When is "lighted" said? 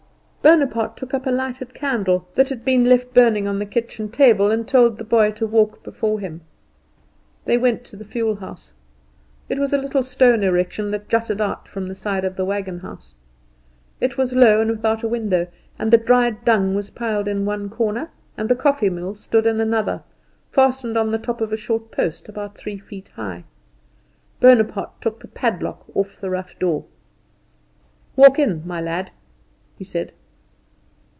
1.29-1.71